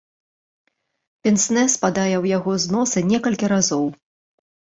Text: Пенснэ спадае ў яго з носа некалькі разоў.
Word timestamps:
Пенснэ 1.25 1.63
спадае 1.75 2.15
ў 2.23 2.33
яго 2.37 2.51
з 2.63 2.75
носа 2.77 2.99
некалькі 3.13 3.45
разоў. 3.57 3.85